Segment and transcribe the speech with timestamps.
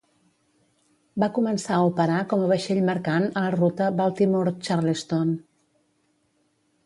[1.23, 5.35] Va començar a operar com a vaixell mercant a la ruta Baltimore- Charleston.